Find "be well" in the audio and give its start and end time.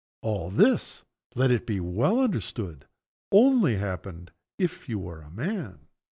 1.67-2.19